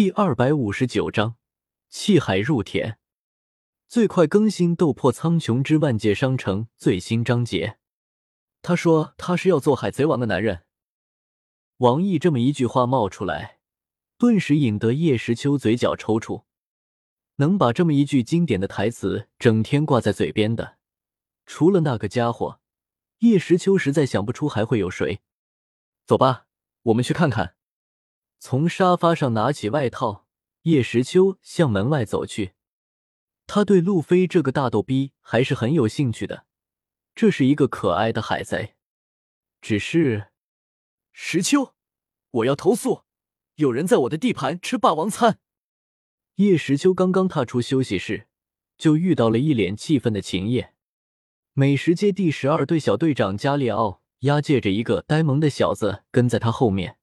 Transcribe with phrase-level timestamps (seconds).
[0.00, 1.36] 第二百五十九章
[1.90, 2.98] 弃海入田。
[3.86, 7.76] 最快更新《斗破苍穹之万界商城》最新章节。
[8.62, 10.64] 他说他是要做海贼王的男人。
[11.76, 13.58] 王毅这么一句话冒出来，
[14.16, 16.44] 顿时引得叶时秋嘴角抽搐。
[17.36, 20.78] 能把这么一句经典的台词整天挂在嘴边的，
[21.44, 22.62] 除了那个家伙，
[23.18, 25.20] 叶时秋实在想不出还会有谁。
[26.06, 26.46] 走吧，
[26.84, 27.56] 我们去看看。
[28.42, 30.26] 从沙发上拿起外套，
[30.62, 32.54] 叶时秋向门外走去。
[33.46, 36.46] 他对路飞这个大逗逼还是很有兴趣的，
[37.14, 38.76] 这是一个可爱的海贼。
[39.60, 40.28] 只是，
[41.12, 41.74] 石秋，
[42.30, 43.02] 我要投诉，
[43.56, 45.38] 有人在我的地盘吃霸王餐。
[46.36, 48.26] 叶时秋刚刚踏出休息室，
[48.78, 50.72] 就遇到了一脸气愤的秦叶。
[51.52, 56.96] 美食街第十二队小队长加列奥押解着一个呆萌的小子跟在他后面。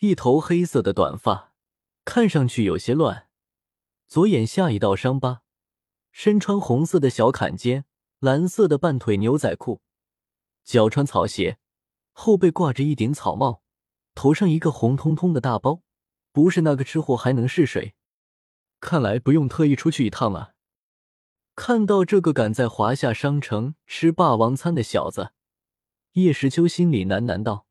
[0.00, 1.52] 一头黑色的短发，
[2.04, 3.26] 看上去有些乱，
[4.06, 5.42] 左眼下一道伤疤，
[6.12, 7.84] 身穿红色的小坎肩，
[8.20, 9.80] 蓝色的半腿牛仔裤，
[10.62, 11.58] 脚穿草鞋，
[12.12, 13.64] 后背挂着一顶草帽，
[14.14, 15.82] 头上一个红彤彤的大包，
[16.30, 17.96] 不是那个吃货还能是谁？
[18.78, 20.54] 看来不用特意出去一趟了。
[21.56, 25.32] 看到这个敢在华夏商城吃霸王餐的小子，
[26.12, 27.66] 叶时秋心里喃喃道：“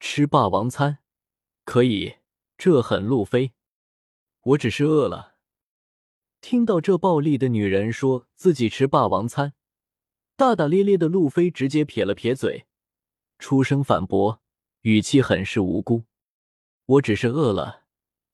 [0.00, 1.00] 吃霸王餐。”
[1.64, 2.16] 可以，
[2.56, 3.52] 这很路飞。
[4.42, 5.36] 我只是饿了。
[6.42, 9.54] 听到这暴力的女人说自己吃霸王餐，
[10.36, 12.66] 大大咧咧的路飞直接撇了撇嘴，
[13.38, 14.42] 出声反驳，
[14.82, 16.04] 语气很是无辜
[16.84, 17.84] ：“我只是饿了，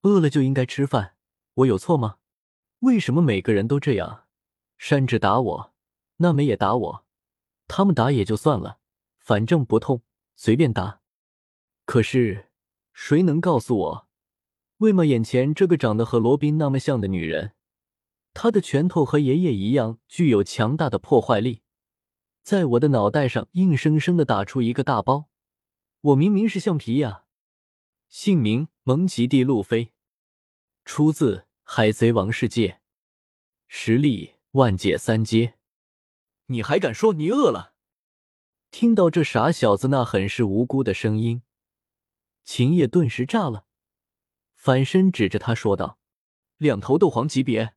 [0.02, 1.14] 饿了就应该吃饭，
[1.54, 2.16] 我有错吗？
[2.80, 4.26] 为什么每个人都这样？
[4.76, 5.74] 山治打我，
[6.16, 7.06] 那美也打我，
[7.68, 8.80] 他们打也就算了，
[9.18, 10.02] 反正不痛，
[10.34, 11.00] 随便打。
[11.84, 12.48] 可是……”
[13.02, 14.08] 谁能告诉我，
[14.76, 17.54] 为么眼前这个长得和罗宾那么像的女人，
[18.34, 21.62] 她的拳头和爷爷一样具有强大的破坏力，
[22.42, 25.30] 在我的脑袋上硬生生的打出一个大包？
[26.02, 27.24] 我明明是橡皮呀！
[28.10, 29.92] 姓名：蒙奇蒂·路飞，
[30.84, 32.68] 出自《海贼王世界》，
[33.66, 35.54] 实力：万界三阶。
[36.48, 37.72] 你还敢说你饿了？
[38.70, 41.40] 听到这傻小子那很是无辜的声音。
[42.44, 43.66] 秦叶顿时炸了，
[44.54, 45.98] 反身指着他说道
[46.58, 47.74] ：“两头斗皇级别、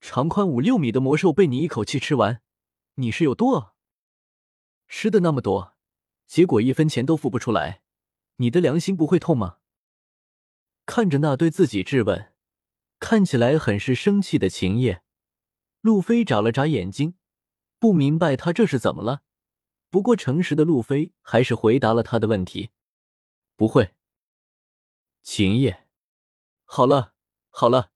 [0.00, 2.42] 长宽五六米的魔兽被你一口气吃完，
[2.94, 3.74] 你是有多饿？
[4.86, 5.74] 吃的那么多，
[6.26, 7.82] 结果一分钱都付不出来，
[8.36, 9.58] 你的良心不会痛吗？”
[10.86, 12.32] 看着那对自己质问，
[13.00, 15.02] 看起来很是生气的秦叶，
[15.80, 17.14] 路飞眨了眨眼睛，
[17.78, 19.22] 不明白他这是怎么了。
[19.90, 22.70] 不过诚实的路飞还是回答了他的问题。
[23.56, 23.94] 不会，
[25.22, 25.86] 秦叶，
[26.64, 27.14] 好了
[27.50, 27.92] 好了，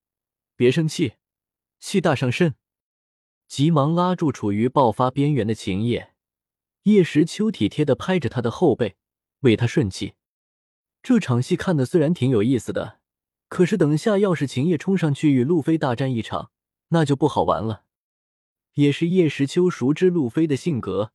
[0.54, 1.14] 别生气，
[1.80, 2.54] 气大伤身。
[3.48, 6.14] 急忙拉住处于爆发边缘的秦叶，
[6.82, 8.96] 叶时秋体贴的拍着他的后背，
[9.40, 10.14] 为他顺气。
[11.02, 13.00] 这场戏看的虽然挺有意思的，
[13.48, 16.52] 可是等下要是秦叶冲上去与路飞大战一场，
[16.88, 17.84] 那就不好玩了。
[18.74, 21.12] 也是叶时秋熟知路飞的性格，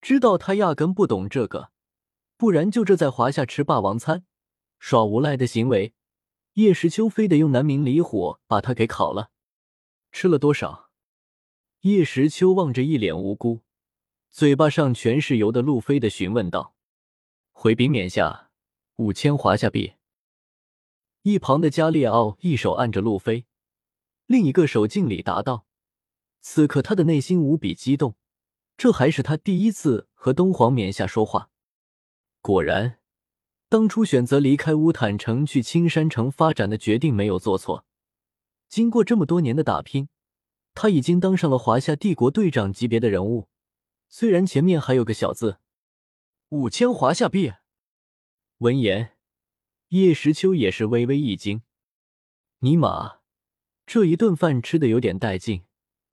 [0.00, 1.72] 知道他压根不懂这个。
[2.36, 4.24] 不然就这在华夏吃霸王餐，
[4.78, 5.94] 耍无赖的行为，
[6.54, 9.30] 叶时秋非得用南明离火把他给烤了。
[10.12, 10.90] 吃了多少？
[11.80, 13.62] 叶时秋望着一脸无辜、
[14.30, 16.74] 嘴巴上全是油的路飞的询问道
[17.52, 18.50] ：“回禀冕下
[18.96, 19.94] 五千华夏币。”
[21.22, 23.46] 一旁的加列奥一手按着路飞，
[24.26, 25.66] 另一个手敬礼答道
[26.40, 28.14] ：“此刻他的内心无比激动，
[28.76, 31.50] 这还是他第一次和东皇冕下说话。”
[32.46, 33.00] 果然，
[33.68, 37.84] 当初选择离开乌坦城去青山城发展的决定没有做错。
[38.68, 40.08] 经过这么多年的打拼，
[40.72, 43.48] 他已经当上了华夏帝国队长级别的人物。
[44.08, 45.58] 虽然前面还有个小字，
[46.50, 47.54] 五千华夏币。
[48.58, 49.16] 闻言，
[49.88, 51.62] 叶时秋也是微微一惊
[52.62, 53.16] ：“尼玛，
[53.84, 55.64] 这一顿饭吃的有点带劲，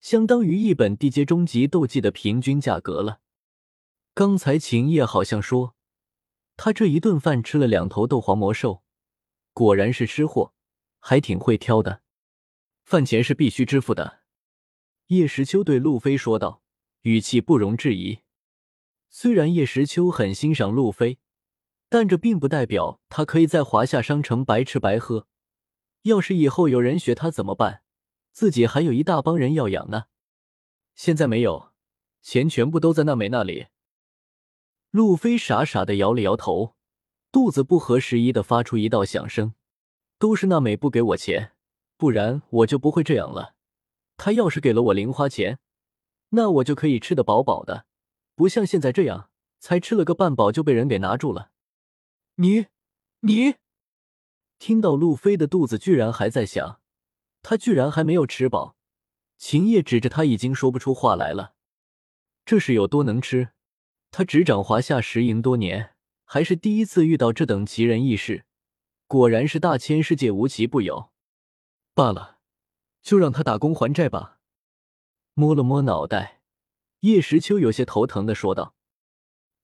[0.01, 3.19] 相当于一本地阶中级斗技的平均价格了。”
[4.15, 5.75] 刚才秦叶好像说。
[6.55, 8.83] 他这一顿饭吃了两头斗皇魔兽，
[9.53, 10.53] 果然是吃货，
[10.99, 12.01] 还挺会挑的。
[12.83, 14.21] 饭钱是必须支付的。
[15.07, 16.61] 叶时秋对路飞说道，
[17.01, 18.19] 语气不容置疑。
[19.09, 21.19] 虽然叶时秋很欣赏路飞，
[21.89, 25.27] 但这并不代表他可以在华夏商城白吃白喝。
[26.03, 27.83] 要是以后有人学他怎么办？
[28.31, 30.05] 自己还有一大帮人要养呢。
[30.95, 31.71] 现在没有，
[32.21, 33.67] 钱全部都在娜美那里。
[34.93, 36.75] 路飞傻傻的摇了摇头，
[37.31, 39.55] 肚子不合时宜的发出一道响声。
[40.19, 41.53] 都是娜美不给我钱，
[41.97, 43.55] 不然我就不会这样了。
[44.17, 45.57] 她要是给了我零花钱，
[46.29, 47.87] 那我就可以吃得饱饱的，
[48.35, 51.49] 不像现在这样，才吃了个半饱就被人给拿住了。
[52.35, 52.67] 你，
[53.21, 53.55] 你，
[54.59, 56.79] 听到路飞的肚子居然还在响，
[57.41, 58.75] 他居然还没有吃饱。
[59.39, 61.55] 秦叶指着他，已经说不出话来了。
[62.45, 63.53] 这是有多能吃？
[64.15, 68.45] 他执掌华夏十营多年，还是第一次遇到这等奇人异事。
[69.07, 71.09] 果然是大千世界无奇不有。
[71.95, 72.37] 罢了，
[73.01, 74.37] 就让他打工还债吧。
[75.33, 76.41] 摸了摸脑袋，
[76.99, 78.75] 叶时秋有些头疼的说道。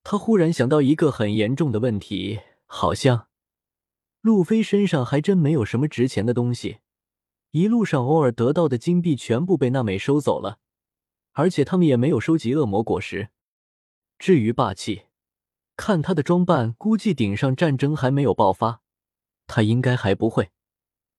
[0.03, 3.27] 他忽然想到一个很严重的问题，好像
[4.21, 6.79] 路飞身上还真没有什么值钱的东西。
[7.51, 10.57] 一路上偶尔得到的金币全部被娜美收走了，
[11.33, 13.29] 而且他们也没有收集恶魔果实。
[14.19, 15.03] 至于霸气，
[15.77, 18.81] 看他的装扮，估计顶上战争还没有爆发，
[19.47, 20.51] 他应该还不会。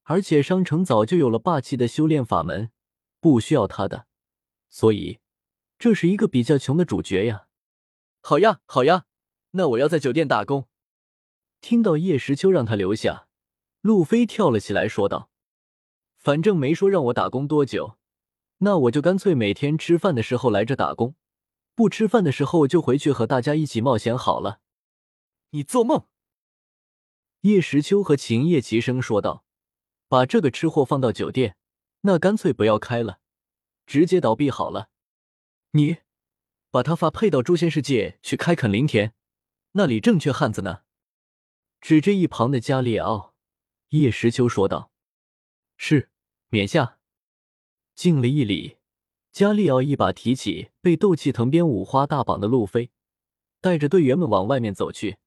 [0.02, 2.70] 而且商城早就有了霸气的修炼法门，
[3.18, 4.06] 不需要他的，
[4.68, 5.18] 所以
[5.78, 7.46] 这是一个比较穷的主角呀。
[8.20, 9.06] 好呀，好呀，
[9.52, 10.68] 那我要在酒店打工。
[11.62, 13.28] 听到叶时秋让他留下，
[13.80, 15.30] 路飞跳了起来，说道。
[16.18, 17.96] 反正没说让我打工多久，
[18.58, 21.14] 那我就干脆每天吃饭的时候来这打工，
[21.80, 24.60] 不吃饭的时候就回去和大家一起冒险好了。
[25.52, 26.06] 你做梦！
[27.40, 29.46] 叶时秋和秦叶齐声说道
[30.06, 31.56] ：“把这个吃货放到酒店，
[32.02, 33.20] 那干脆不要开了，
[33.86, 34.90] 直接倒闭好了。
[35.70, 36.00] 你
[36.70, 39.14] 把他发配到诛仙世界去开垦林田，
[39.72, 40.82] 那里正缺汉子呢。”
[41.80, 43.34] 指着一旁的加列奥，
[43.88, 44.92] 叶时秋说道。
[45.78, 46.10] 是，
[46.50, 46.98] 冕下。
[47.94, 48.76] 敬了一礼，
[49.32, 52.90] 加利奥一把提起被斗气藤鞭五花大绑的路飞，
[53.60, 55.18] 带着队员们往外面走去。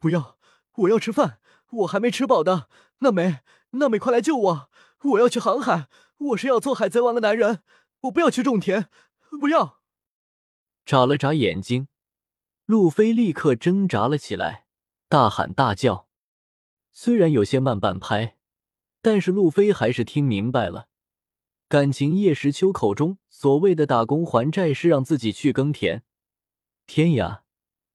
[0.00, 0.38] 不要，
[0.74, 1.38] 我要吃饭，
[1.70, 2.68] 我还没吃饱的。
[2.98, 3.40] 娜美，
[3.70, 4.70] 娜美，快来救我！
[5.02, 5.88] 我要去航海，
[6.18, 7.62] 我是要做海贼王的男人，
[8.02, 8.86] 我不要去种田，
[9.40, 9.80] 不要。
[10.84, 11.88] 眨了眨眼睛，
[12.66, 14.66] 路飞立刻挣扎了起来，
[15.08, 16.08] 大喊大叫，
[16.92, 18.36] 虽然有些慢半拍。
[19.00, 20.88] 但是路飞还是听明白了，
[21.74, 26.04] 感情叶时秋口中所谓的打工还债是让自己去耕田。
[26.86, 27.42] 天呀，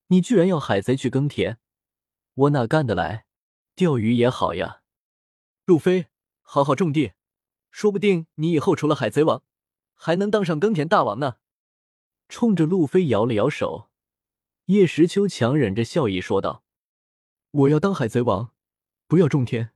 [0.07, 1.59] 你居然要海贼去耕田，
[2.33, 3.25] 我哪干得来？
[3.75, 4.81] 钓鱼也好呀，
[5.63, 6.07] 路飞，
[6.41, 7.13] 好好种地，
[7.71, 9.43] 说不定你以后除了海贼王，
[9.93, 11.37] 还能当上耕田大王呢。
[12.27, 13.89] 冲着路飞摇了摇手，
[14.65, 16.65] 叶时秋强忍着笑意说道
[17.51, 18.51] ：“我要当海贼王，
[19.07, 19.71] 不要种田。”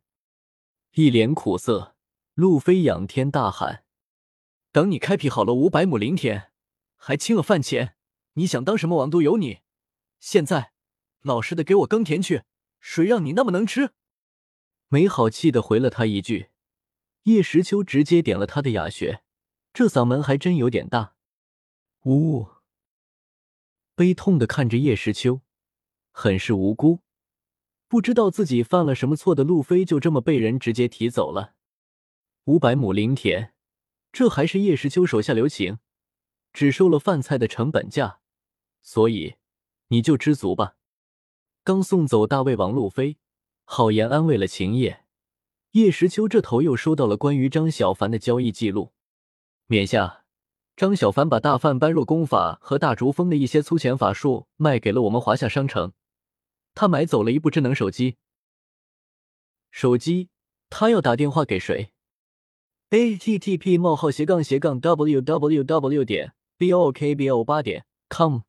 [0.95, 1.95] 一脸苦涩，
[2.33, 3.82] 路飞仰天大喊
[4.73, 6.51] ：“等你开辟好了五百亩林田，
[6.95, 7.95] 还清了饭钱，
[8.33, 9.59] 你想当什么王都有你。
[10.19, 10.73] 现在，
[11.21, 12.41] 老实的给我耕田去，
[12.79, 13.91] 谁让你那么能吃？”
[14.89, 16.49] 没好气的回了他一句。
[17.23, 19.21] 叶时秋直接点了他的哑穴，
[19.71, 21.13] 这嗓门还真有点大。
[22.05, 22.47] 呜，
[23.93, 25.41] 悲痛的看着叶时秋，
[26.11, 27.01] 很是无辜。
[27.87, 31.53] 不知道自己犯了什么错的路飞就这么被人直接提走了。
[32.45, 33.52] 五百亩林田，
[34.13, 35.79] 这还是叶时秋手下留情，
[36.53, 38.19] 只收了饭菜的成本价，
[38.83, 39.35] 所以
[39.87, 40.75] 你就知足吧。
[41.63, 43.17] 刚送走大胃王路飞，
[43.65, 45.03] 好言安慰了秦叶。
[45.71, 48.93] 叶时秋这头又收到了关于张小凡的交易记录。
[49.65, 50.25] 冕下，
[50.75, 55.93] 张小凡把大范般若功法和大竹峰的一些粗浅法术卖给了我们华夏商城。
[56.75, 58.17] 他买走了一部智能手机。
[59.71, 60.29] 手机，
[60.69, 61.92] 他要打电话给谁
[62.93, 66.05] ？a t t p: 冒号斜杠斜杠 w w w.
[66.05, 68.41] 点 b o k b o 八点 com。